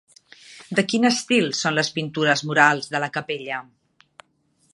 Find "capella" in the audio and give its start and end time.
3.19-3.65